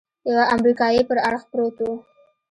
يوه 0.29 0.45
امريکايي 0.55 1.01
پر 1.09 1.17
اړخ 1.27 1.43
پروت 1.51 1.77
و. 1.81 1.85